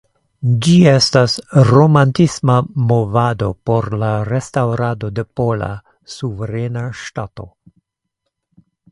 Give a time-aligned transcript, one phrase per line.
[0.65, 1.33] Ĝi estis
[1.67, 2.55] Romantisma
[2.91, 5.67] movado por la restaŭrado de Pola
[6.15, 7.47] suverena ŝtato.